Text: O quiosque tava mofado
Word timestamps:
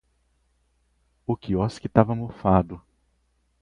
O 1.27 1.37
quiosque 1.37 1.87
tava 1.87 2.15
mofado 2.15 2.81